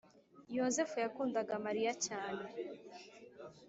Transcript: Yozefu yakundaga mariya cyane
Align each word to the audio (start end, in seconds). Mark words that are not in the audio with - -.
Yozefu 0.57 0.95
yakundaga 1.03 1.53
mariya 1.65 1.91
cyane 2.05 2.45